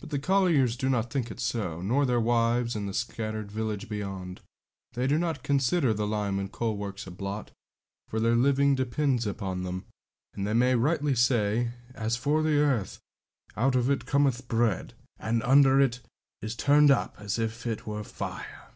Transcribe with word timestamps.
But 0.00 0.10
the 0.10 0.18
colliers 0.18 0.76
do 0.76 0.88
not 0.90 1.12
think 1.12 1.30
it 1.30 1.38
so, 1.38 1.80
nor 1.80 2.04
their 2.04 2.18
wives 2.18 2.74
in 2.74 2.86
the 2.86 2.92
scattered 2.92 3.52
village 3.52 3.88
beyond; 3.88 4.40
they 4.94 5.06
do 5.06 5.16
not 5.16 5.44
consider 5.44 5.94
the 5.94 6.08
lime 6.08 6.40
and 6.40 6.50
coal 6.50 6.76
works 6.76 7.06
a 7.06 7.12
blot, 7.12 7.52
for 8.08 8.18
their 8.18 8.34
living 8.34 8.74
depends 8.74 9.28
upon 9.28 9.62
them, 9.62 9.84
and 10.34 10.44
they 10.44 10.54
may 10.54 10.74
rightly 10.74 11.14
say, 11.14 11.70
'As 11.94 12.16
for 12.16 12.42
the 12.42 12.56
earth, 12.58 12.98
out 13.56 13.76
of 13.76 13.88
it 13.88 14.06
cometh 14.06 14.48
bread: 14.48 14.94
and 15.20 15.40
under 15.44 15.80
it 15.80 16.00
is 16.42 16.56
turned 16.56 16.90
up 16.90 17.14
as 17.20 17.38
it 17.38 17.86
were 17.86 18.02
fire.' 18.02 18.72